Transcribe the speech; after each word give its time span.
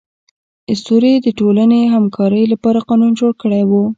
اسطورې 0.73 1.13
د 1.25 1.27
ټولنې 1.39 1.79
همکارۍ 1.95 2.43
لپاره 2.53 2.85
قانون 2.89 3.11
جوړ 3.19 3.31
کړی 3.41 3.63
و. 3.69 3.71